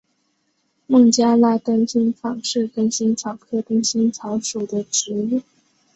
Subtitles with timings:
[0.87, 5.43] 孟加拉灯心草是灯心草科灯心草属的植物。